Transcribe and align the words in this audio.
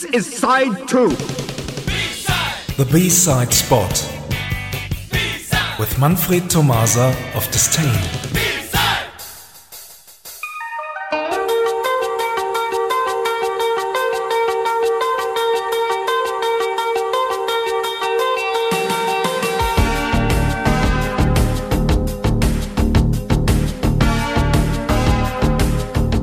This 0.00 0.28
is 0.28 0.38
side 0.38 0.88
two. 0.88 1.10
The 2.78 2.88
B-side 2.90 3.52
spot 3.52 3.92
with 5.78 5.98
Manfred 5.98 6.48
Tomasa 6.48 7.14
of 7.34 7.46
Disdain. 7.50 8.19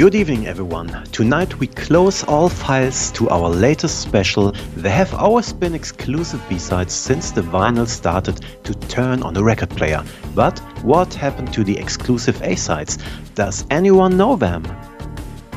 Good 0.00 0.14
evening, 0.14 0.46
everyone. 0.46 0.88
Tonight 1.12 1.58
we 1.58 1.66
close 1.66 2.24
all 2.24 2.48
files 2.48 3.12
to 3.12 3.28
our 3.28 3.50
latest 3.50 4.00
special. 4.00 4.52
There 4.74 4.90
have 4.90 5.12
always 5.12 5.52
been 5.52 5.74
exclusive 5.74 6.42
B-sides 6.48 6.94
since 6.94 7.32
the 7.32 7.42
vinyl 7.42 7.86
started 7.86 8.40
to 8.64 8.72
turn 8.88 9.22
on 9.22 9.34
the 9.34 9.44
record 9.44 9.68
player. 9.68 10.02
But 10.34 10.58
what 10.82 11.12
happened 11.12 11.52
to 11.52 11.64
the 11.64 11.76
exclusive 11.76 12.40
A-sides? 12.40 12.96
Does 13.34 13.66
anyone 13.68 14.16
know 14.16 14.36
them? 14.36 14.64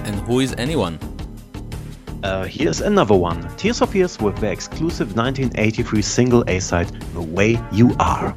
And 0.03 0.19
who 0.27 0.41
is 0.41 0.53
anyone? 0.57 0.99
Uh, 2.21 2.43
here's 2.43 2.81
another 2.81 3.15
one. 3.15 3.47
Tears 3.55 3.79
for 3.79 3.87
Fears 3.87 4.19
with 4.19 4.35
their 4.39 4.51
exclusive 4.51 5.15
1983 5.15 6.01
single 6.01 6.43
A-side, 6.49 6.89
The 7.13 7.21
Way 7.21 7.57
You 7.71 7.95
Are. 7.97 8.35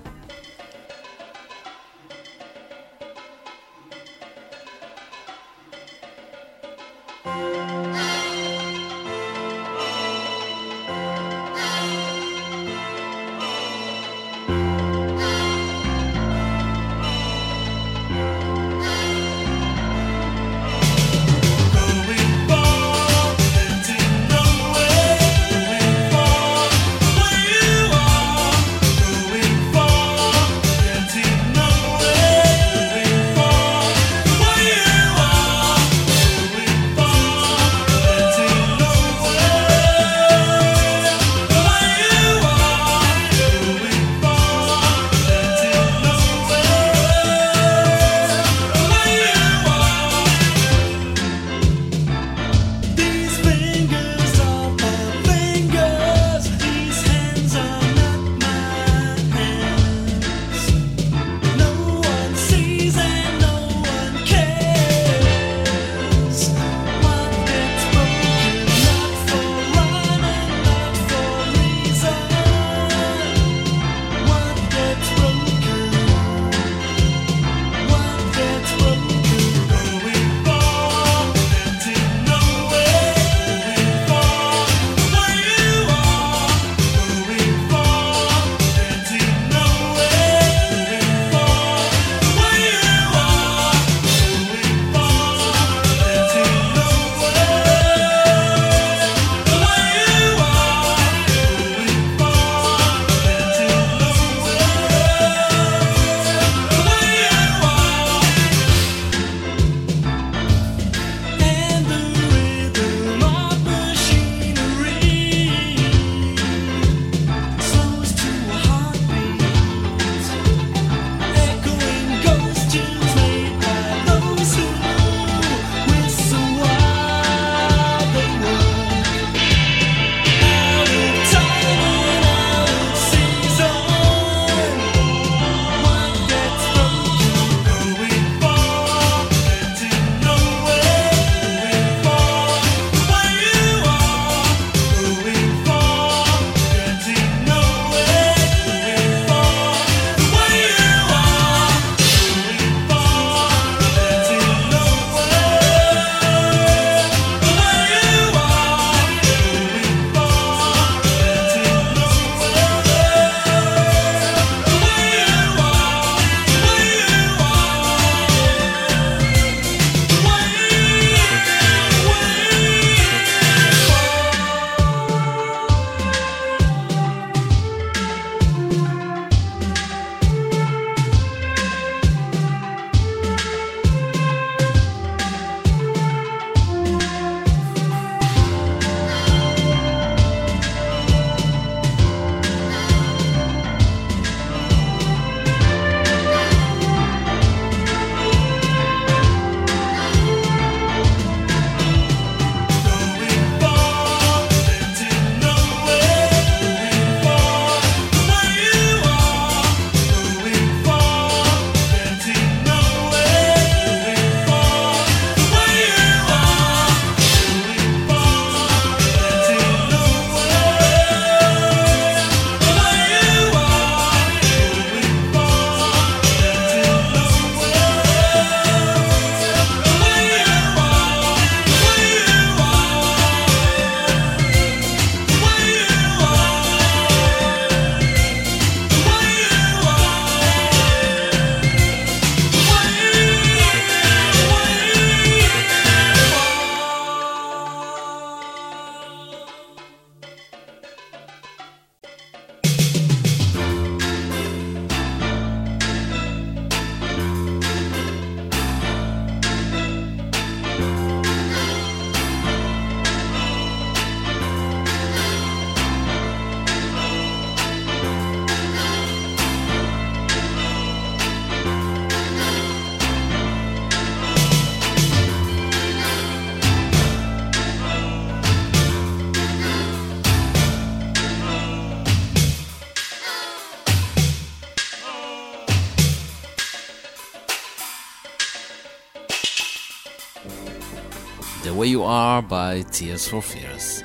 Way 291.75 291.87
You 291.87 292.03
Are 292.03 292.43
by 292.43 292.83
Tears 292.83 293.29
for 293.29 293.43
Fears. 293.43 294.05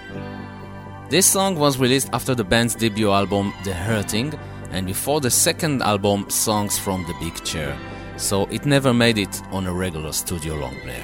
This 1.10 1.26
song 1.26 1.56
was 1.56 1.78
released 1.78 2.10
after 2.14 2.34
the 2.34 2.44
band's 2.44 2.76
debut 2.76 3.12
album 3.12 3.54
The 3.64 3.74
Hurting 3.74 4.34
and 4.72 4.88
before 4.88 5.20
the 5.22 5.30
second 5.30 5.82
album 5.82 6.30
Songs 6.30 6.80
from 6.80 7.04
the 7.04 7.14
Big 7.20 7.44
Chair, 7.44 7.78
so 8.18 8.46
it 8.46 8.66
never 8.66 8.94
made 8.94 9.18
it 9.18 9.42
on 9.52 9.68
a 9.68 9.74
regular 9.74 10.12
studio 10.14 10.56
long 10.56 10.76
player. 10.82 11.04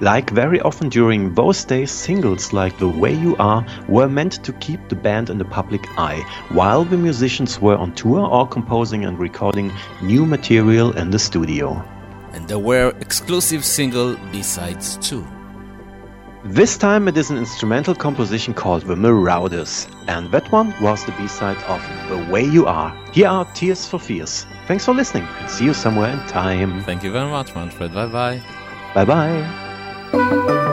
Like 0.00 0.30
very 0.30 0.60
often 0.60 0.88
during 0.88 1.34
those 1.34 1.64
days, 1.64 1.90
singles 1.90 2.52
like 2.52 2.78
The 2.78 2.88
Way 2.88 3.14
You 3.14 3.34
Are 3.38 3.66
were 3.88 4.08
meant 4.08 4.44
to 4.44 4.52
keep 4.54 4.88
the 4.88 4.94
band 4.94 5.30
in 5.30 5.38
the 5.38 5.44
public 5.44 5.86
eye, 5.98 6.24
while 6.50 6.84
the 6.84 6.96
musicians 6.96 7.60
were 7.60 7.76
on 7.76 7.94
tour 7.94 8.20
or 8.20 8.46
composing 8.46 9.04
and 9.04 9.18
recording 9.18 9.72
new 10.02 10.24
material 10.24 10.96
in 10.96 11.10
the 11.10 11.18
studio. 11.18 11.82
And 12.32 12.46
there 12.46 12.58
were 12.58 12.94
exclusive 13.00 13.64
single 13.64 14.16
B-sides 14.30 14.98
too. 14.98 15.26
This 16.50 16.78
time 16.78 17.08
it 17.08 17.18
is 17.18 17.28
an 17.28 17.36
instrumental 17.36 17.94
composition 17.94 18.54
called 18.54 18.84
The 18.84 18.96
Marauders, 18.96 19.86
and 20.06 20.32
that 20.32 20.50
one 20.50 20.74
was 20.80 21.04
the 21.04 21.12
B-side 21.12 21.58
of 21.64 21.82
The 22.08 22.32
Way 22.32 22.42
You 22.42 22.64
Are. 22.64 22.96
Here 23.12 23.28
are 23.28 23.44
Tears 23.52 23.86
for 23.86 23.98
Fears. 23.98 24.46
Thanks 24.66 24.86
for 24.86 24.94
listening 24.94 25.24
and 25.40 25.50
see 25.50 25.66
you 25.66 25.74
somewhere 25.74 26.10
in 26.10 26.26
time. 26.26 26.82
Thank 26.84 27.02
you 27.02 27.12
very 27.12 27.30
much, 27.30 27.54
Manfred. 27.54 27.92
Bye 27.92 28.06
bye. 28.06 28.42
Bye 28.94 29.04
bye. 29.04 30.64